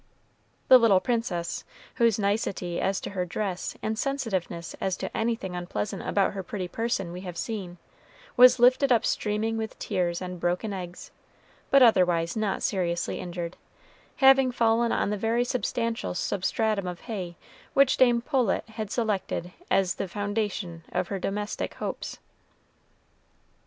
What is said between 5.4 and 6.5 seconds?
unpleasant about her